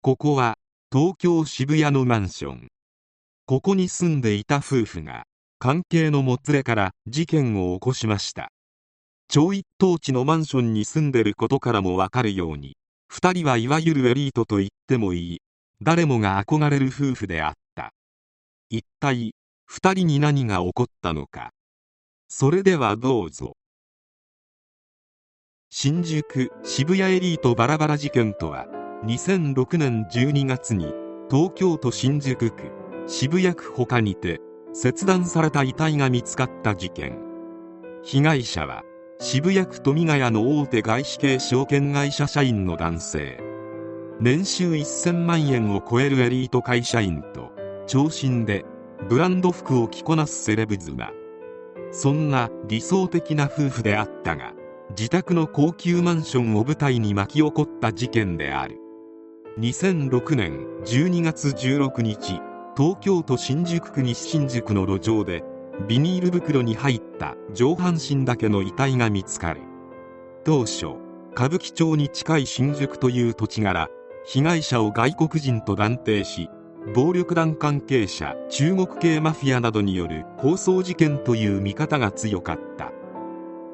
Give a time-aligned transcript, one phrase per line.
[0.00, 0.54] ここは
[0.92, 2.68] 東京渋谷のマンション。
[3.46, 5.24] ここに住んでいた夫婦が
[5.58, 8.52] 関係のもつれから事件を起こしました。
[9.28, 12.76] 超一等地のマンションに住んでることからもわかるように
[13.12, 15.40] 2人はいわゆるエリートと言ってもいい。
[15.82, 17.90] 誰もが憧れる夫婦であった。
[18.70, 19.34] 一体
[19.68, 21.50] 2人に何が起こったのか。
[22.28, 23.56] それではどうぞ。
[25.70, 30.92] 新宿渋谷エリートバラバラ事件とは2006年12月に
[31.30, 32.72] 東京都新宿区
[33.06, 34.40] 渋谷区他にて
[34.72, 37.18] 切断された遺体が見つかった事件。
[38.02, 38.82] 被害者は
[39.20, 43.40] 渋谷区富ヶ谷の大手外資系証券会社社員の男性。
[44.20, 47.52] 年収1000万円を超えるエリート会社員と
[47.86, 48.64] 長身で
[49.08, 51.10] ブランド服を着こなすセレブ妻。
[51.92, 54.54] そんな理想的な夫婦であったが
[54.90, 58.87] 自宅の高級マンションを舞台に巻き起こった事件である。
[59.58, 62.40] 2006年12月16日
[62.76, 65.42] 東京都新宿区西新宿の路上で
[65.88, 69.62] ビニール袋に入った上半身だけの遺体が見つかる。
[70.44, 70.94] 当初
[71.32, 73.88] 歌舞伎町に近い新宿という土地柄
[74.24, 76.48] 被害者を外国人と断定し
[76.94, 82.92] 暴力団関係者中国系マフィアなどによる抗争事件という見方が強かった。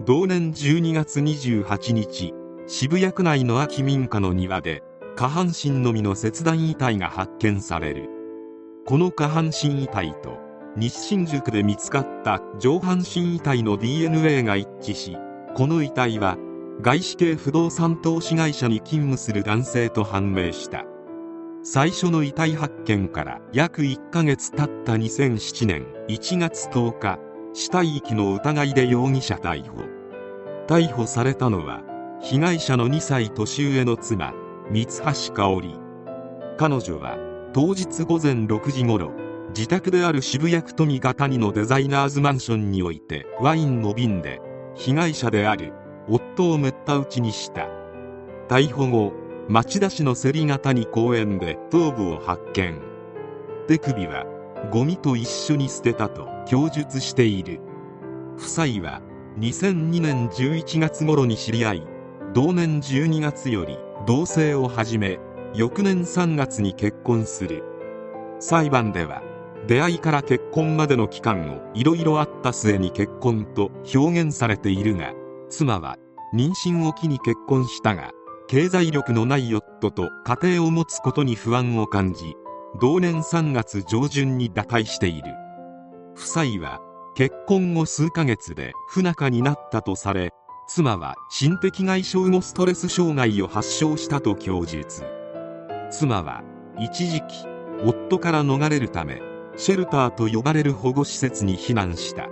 [0.07, 2.33] 同年12月28日
[2.67, 4.83] 渋谷区内の空き民家の庭で
[5.17, 8.09] 下半身のみの切断遺体が発見される。
[8.85, 10.39] この下半身遺体と
[10.77, 15.17] 西新宿で見つかった上半身遺体の DNA が一致し
[15.55, 16.37] この遺体は
[16.83, 20.85] 外資系不動産投資会社に勤務する男性と判明した。
[21.63, 27.19] 最初の遺体発見から約1ヶ月経った2007年1月10日
[27.55, 29.85] 死体遺棄の疑いで容疑者逮捕。
[30.67, 31.83] 逮捕されたのは
[32.21, 34.35] 被害者の2歳年上の妻
[34.71, 35.77] 三橋香織
[36.57, 37.19] 彼女は
[37.53, 39.13] 当日午前6時ごろ
[39.49, 44.41] 自宅である渋谷区富ヶ谷のデザイナーズマンションにおいてワインの瓶で
[44.75, 45.73] 被害者である
[46.09, 47.69] 夫をむった打ちにした。
[48.49, 49.13] 逮捕後
[49.49, 52.81] 町田市の芹ヶ谷公園で頭部を発見。
[53.69, 54.27] 手首は
[54.73, 57.61] ゴミと一緒に捨てたと供述している。
[58.37, 59.03] 夫妻は
[59.39, 61.87] 2002年11月頃に知り合い
[62.35, 65.19] 同年12月より同棲を始め
[65.55, 67.65] 翌年3月に結婚する。
[68.39, 69.23] 裁判では
[69.67, 75.15] 出会いから結婚までの期間をいろいろあった末に結婚と表現されているが
[75.49, 75.97] 妻は
[76.35, 78.11] 妊娠を機に結婚したが
[78.47, 82.35] 経済力のない夫と家庭を持つことに不安を感じ
[82.83, 85.33] 同年3月上旬に打開している。
[86.15, 86.81] 夫妻は
[87.17, 90.31] 結婚後数ヶ月で不仲になったとされ
[90.67, 95.05] 妻は心的外傷後ストレス障害を発症したと供述。
[95.91, 96.43] 妻は
[96.79, 97.47] 一時期
[97.85, 99.21] 夫から逃れるため
[99.57, 102.29] シェルターと呼ばれる保護施設に避難した。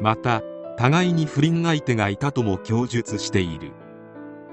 [0.00, 0.42] また
[0.76, 3.72] 互いに不倫相手がいたとも供述している。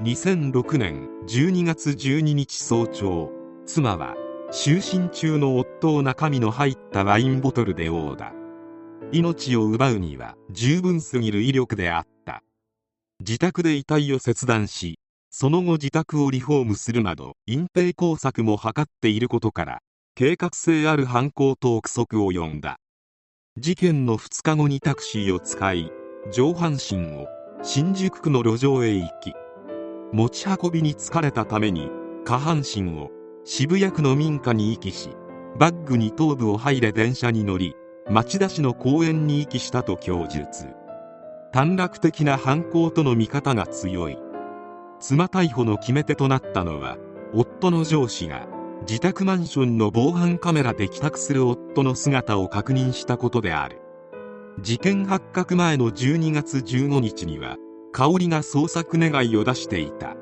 [0.02, 3.30] 2006年12月12日早朝
[3.66, 4.16] 妻は
[4.52, 8.32] 就寝中の夫を中身の入ったワインボトルで殴打。
[9.12, 12.13] 命を奪うには十分すぎる威力であった。
[13.26, 15.00] 自宅で遺体を切断し
[15.32, 19.80] その後自宅をリフォームするなど隠蔽工作も図っていることから
[20.14, 22.80] 計画性ある犯行と憶測を呼んだ。
[23.58, 25.90] 事件の2日後にタクシーを使い
[26.34, 27.28] 上半身を
[27.64, 29.34] 新宿区の路上へ行き
[30.12, 31.90] 持ち運びに疲れたために
[32.26, 33.10] 下半身を
[33.46, 35.12] 渋谷区の民家に遺棄し
[35.58, 37.74] バッグに頭部を入れ電車に乗り
[38.10, 40.83] 町田市の公園に遺棄したと供述。
[41.54, 44.18] 短絡的な犯行との見方が強い。
[45.00, 46.98] 妻逮捕の決め手となったのは
[47.32, 48.48] 夫の上司が
[48.88, 53.82] 自宅マンションの防犯カメラで帰宅する夫の姿を確認したことである。
[54.62, 57.58] 事件発覚前の12月15日には
[57.92, 60.16] 香りが捜索願いを出していた。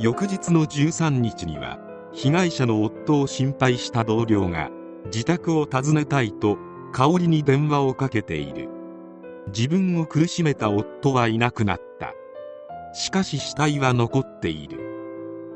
[0.00, 1.78] 翌日の13日には
[2.12, 4.70] 被害者の夫を心配した同僚が
[5.04, 6.58] 自宅を訪ねたいと
[6.92, 8.68] 香りに電話をかけている。
[9.48, 12.14] 自分を苦しめた夫はいなくなった。
[12.92, 14.78] しかし死体は残っている。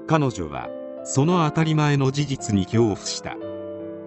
[0.07, 0.69] 彼女は
[1.05, 3.37] その当たり前の事実に恐怖した。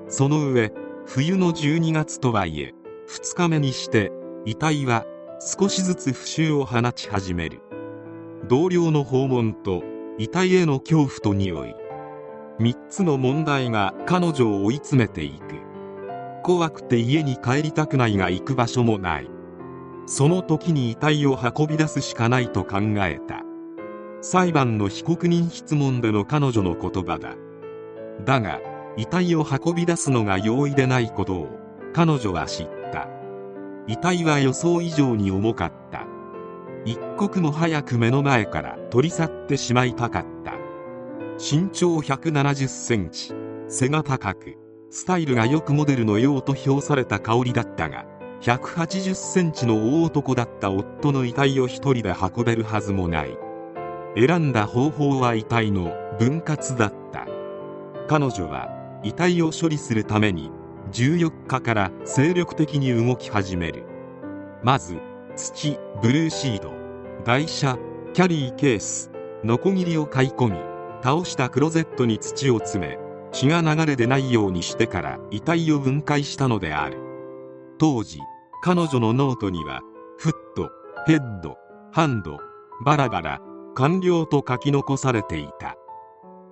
[0.07, 0.71] その上
[1.05, 2.73] 冬の12月とはいえ
[3.07, 4.11] 2日目にして
[4.45, 5.05] 遺体は
[5.39, 7.61] 少しずつ腐臭を放ち始める。
[8.47, 9.83] 同僚の訪問と
[10.17, 11.75] 遺体への恐怖と匂い。
[12.59, 15.55] 3つの問題が彼女を追い詰めていく。
[16.43, 19.34] 怖くて家に帰りたくないが行く場所もない。
[20.05, 23.43] その時に遺体を運び出すしかないと考えた。
[24.21, 27.35] 裁判の被告人質問での彼女の言葉だ。
[28.23, 28.59] だが
[28.97, 31.49] 遺体を運び出すのが容易でないことを
[31.93, 33.07] 彼女は知った。
[33.87, 36.05] 遺体は予想以上に重かった。
[36.85, 40.53] 一刻も早く目の前から取り去ってしまいたかった。
[41.37, 43.33] 身長170センチ。
[43.67, 44.57] 背が高く。
[44.91, 48.05] スタイルがよくモデルのようと評された香りだったが
[48.45, 53.35] 180センチの大男だった夫の遺体を一人で運べるはずもない。
[54.15, 57.25] 選んだ方法は遺体の分割だった。
[58.07, 58.69] 彼女は
[59.01, 60.51] 遺体を処理するために
[60.91, 63.83] 14日から精力的に動き始める。
[64.61, 64.99] まず
[65.35, 66.71] 土ブルーシード
[67.23, 67.79] 台車
[68.13, 69.09] キャリーケース
[69.43, 70.57] ノコギリを買い込み
[71.01, 72.99] 倒したクロゼットに土を詰め
[73.31, 76.99] 血が流れ出ないようにしてから遺体を分解したのである。
[77.77, 78.19] 当時
[78.65, 79.81] 彼女のノートには
[80.17, 80.71] フット
[81.05, 81.55] ヘッド
[81.91, 82.39] ハンド
[82.83, 83.39] バラバラ
[83.75, 85.75] 完了と書き残されていた。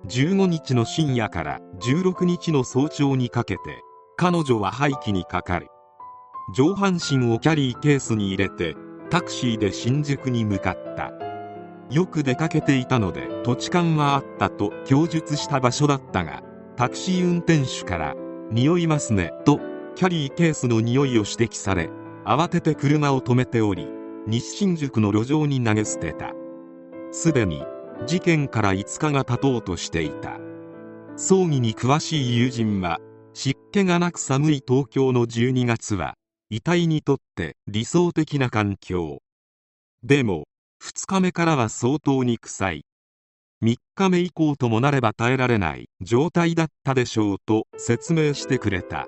[0.06, 3.82] 15日の深夜から16日の早朝にかけて
[4.16, 5.66] 彼女は廃棄にかかる。
[6.54, 8.76] 上半身をキャリーケースに入れて
[9.10, 11.10] タクシーで新宿に向かった。
[11.90, 16.44] よく出かけていたので土地勘はあったと供述した場所だったが
[16.76, 18.14] タクシー運転手から
[18.52, 19.58] 「匂いますね」と
[19.96, 21.90] キャリーケースの匂いを指摘され
[22.26, 23.86] 慌てて車を止めており
[24.26, 26.32] 西新宿の路上に投げ捨てた。
[27.12, 27.62] すでに
[28.06, 30.38] 事件から5日が経とうとしていた。
[31.16, 32.98] 葬儀に詳しい友人は
[33.34, 36.14] 湿気がなく寒い東京の12月は
[36.48, 39.18] 遺体にとって理想的な環境。
[40.02, 40.44] でも
[40.82, 42.84] 2日目からは相当に臭い。
[43.62, 49.06] 3日目以降ともなれば耐えられない状態だったでしょうと説明してくれた。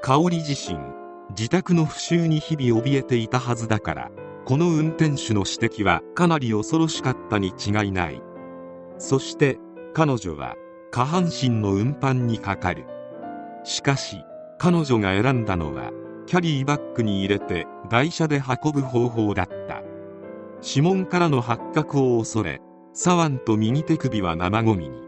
[0.00, 0.99] 香織自身
[1.30, 4.10] 自宅の不臭に日々怯えていたはずだから
[4.44, 8.20] この運転手の指摘はかなり恐ろしかったに違いない。
[8.98, 9.58] そして
[9.94, 10.56] 彼女は
[10.90, 12.84] 下半身の運搬にかかる。
[13.64, 14.16] しかし
[14.58, 15.92] 彼女が選んだのは
[16.26, 19.82] キャリーバッグに入れて台車で運ぶ方法だった。
[20.62, 22.60] 指紋からの発覚を恐れ
[22.92, 25.00] 左腕と右手首は生ゴミに。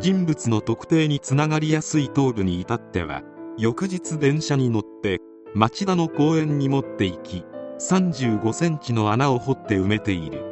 [0.00, 3.22] 人物の特定につながりやすい頭部に至っては
[3.56, 5.20] 翌日電車に乗って
[5.58, 7.44] 町田の公園に持って行き
[7.80, 10.44] 35センチの穴を掘って埋めている。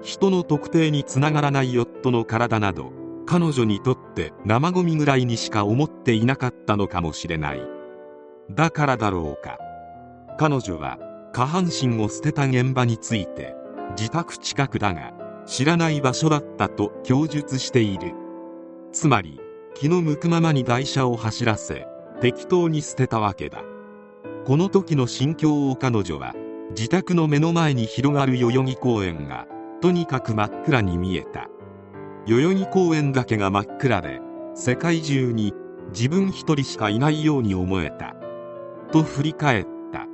[0.00, 2.92] 人の特定につながらない夫の体など
[3.26, 7.62] 彼女にとって生ゴミぐらいにしか思っていなかったのかもしれない。
[8.48, 9.58] だからだろうか。
[10.38, 11.00] 彼女は
[11.32, 13.56] 下半身を捨てた現場について
[13.98, 15.14] 自宅近くだが
[15.46, 18.14] 知らない場所だったと供述している。
[18.92, 19.40] つまり
[19.74, 21.88] 気の向くままに台車を走らせ
[22.20, 23.64] 適当に捨てたわけだ。
[24.48, 26.32] この時の心境を彼女は
[26.70, 29.46] 自宅の目の前に広がる代々木公園が
[29.82, 31.50] とにかく真っ暗に見えた。
[32.26, 34.22] 代々木公園だけが真っ暗で
[34.54, 35.52] 世界中に
[35.90, 38.16] 自分一人しかいないように思えた。
[38.90, 40.06] と振り返った。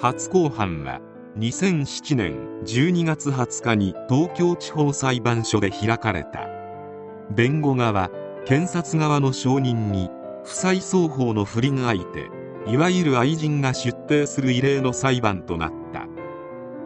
[0.00, 1.02] 初公判は
[1.36, 6.48] 2007年12月20日に東京地方裁判所で開かれた。
[7.30, 8.10] 弁護側
[8.46, 10.08] 検察側の証人に
[10.46, 16.06] 夫妻双方の不倫相手いわゆる愛人が出廷する異例の裁判となった。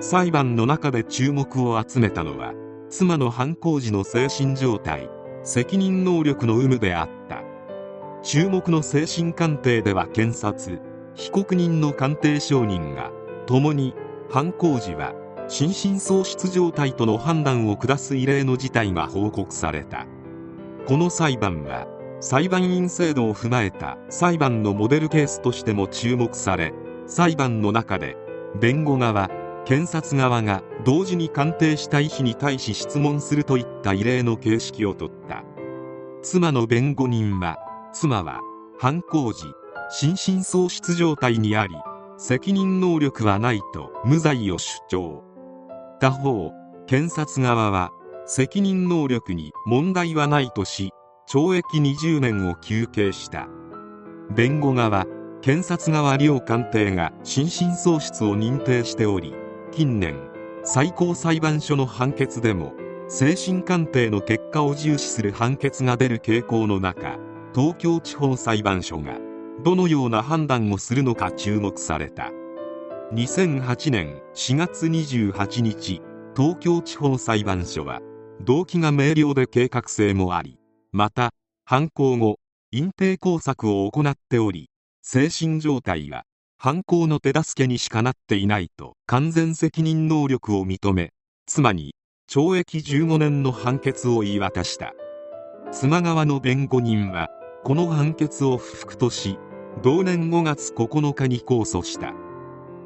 [0.01, 2.53] 裁判の中で注目を集めたのは
[2.91, 5.09] 妻の犯行時の精神状態
[5.43, 7.43] 責任能力の有無であった。
[8.23, 10.81] 注目の精神鑑定では検察
[11.15, 13.11] 被告人の鑑定証人が
[13.47, 13.95] 共に
[14.31, 15.13] 犯行時は
[15.49, 20.07] 心神喪失状態との判断を下す異例の事態が報告された。
[20.87, 21.87] この裁判は
[22.25, 26.73] 裁判員制度を踏まえた裁判のモデルケースとしても注目され
[27.07, 28.17] 裁判の中で
[28.59, 29.29] 弁護側
[29.67, 35.45] 検察側が同時に鑑定した医師に対し質問するといった異例の形式をとった。
[36.23, 37.59] 妻の弁護人は
[37.93, 38.41] 妻は
[38.79, 39.45] 犯行時
[39.91, 41.75] 心神喪失状態にあり
[42.17, 45.23] 責任能力はないと無罪を主張。
[46.01, 46.53] 他方
[46.87, 47.91] 検察側は
[48.25, 50.91] 責任能力に問題はないとし
[51.29, 53.49] 懲役20年を求刑した。
[54.31, 55.07] 弁護側
[55.43, 59.35] 検察側両官邸が心神喪失を認定しており
[59.73, 60.17] 近年
[60.63, 62.73] 最高裁判所の判決でも
[63.09, 67.19] 精神鑑定の結果を重視する判決が出る傾向の中
[67.55, 69.19] 東京地方裁判所が
[69.63, 72.31] どのような判断をするのか注目された。
[73.13, 76.01] 2008年4月28日
[76.35, 78.01] 東京地方裁判所は
[78.41, 80.59] 動機が明瞭で計画性もあり
[80.97, 81.33] また
[81.65, 82.37] 犯行後
[82.71, 84.71] 隠蔽工作を行っており
[85.03, 86.23] 精神状態は
[86.57, 91.11] 犯行の手助けにしかなっていないと完全責任能力を認め
[91.47, 91.97] 妻に
[92.31, 94.95] 懲役15年の判決を言い渡した。
[95.73, 97.29] 妻側の弁護人は
[97.65, 99.37] この判決を不服とし
[99.83, 102.13] 同年5月9日に控訴した。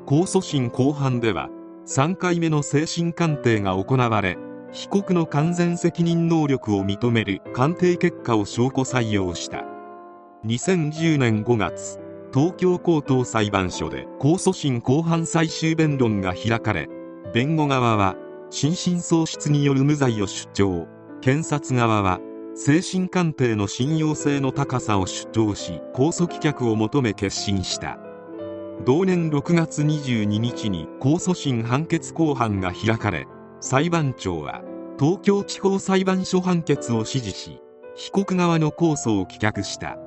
[0.06, 1.50] 控訴審公判では
[1.86, 4.38] 3回目の精神鑑定が行われ
[4.72, 9.64] 被告の完全責任能力を認める鑑定結果を証拠採用した。
[10.44, 11.98] 2010年5月
[12.32, 16.88] 東京高等裁判所で控訴審公判最終弁論が開かれ
[17.32, 18.14] 弁護側は
[18.50, 20.86] 心神喪失による無罪を主張。
[21.20, 22.20] 検察側は
[22.54, 27.98] 精神鑑定の信用性の高さを主張し控訴棄却を求め決審した。
[28.84, 33.26] 同年6月22日に控訴審判決公判が開かれ
[33.60, 34.62] 裁判長は
[34.98, 37.60] 東京地方裁判所判決を支持し
[37.96, 39.98] 被告側の控訴を棄却した。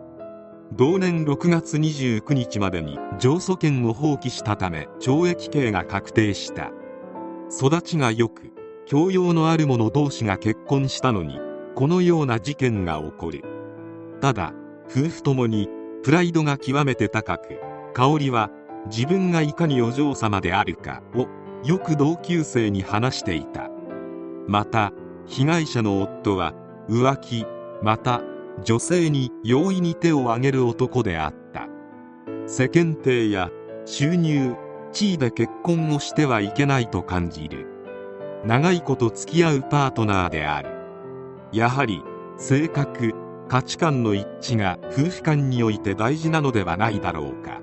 [0.74, 6.72] 同年6月29日までに上訴権を放棄したため懲役刑が確定した。
[7.50, 8.54] 育ちが良く
[8.86, 11.40] 教養のある者同士が結婚したのに
[11.76, 13.44] このような事件が起こる。
[14.22, 14.54] ただ
[14.90, 15.68] 夫婦ともに
[16.04, 17.60] プライドが極めて高く
[17.94, 18.50] 香織は
[18.88, 21.28] 自分がいかにお嬢様であるかを
[21.64, 23.70] よく同級生に話していた。
[24.48, 24.92] また
[25.28, 26.54] 被害者の夫は
[26.90, 27.46] 浮気
[27.82, 28.22] また
[28.64, 31.68] 女性に容易に手を挙げる男であった。
[32.48, 33.50] 世間体や
[33.86, 34.56] 収入
[34.92, 37.68] 地位で結婚をしてはいけないと感じる。
[38.46, 40.70] 長いこと付き合うパートナーである。
[41.54, 42.02] やはり
[42.38, 43.14] 性格
[43.48, 47.62] 価値観の一致が夫婦間において大事なのではないだろうか。